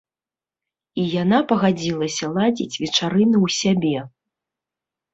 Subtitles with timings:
[1.01, 3.97] І яна пагадзілася ладзіць вечарыны ў сябе.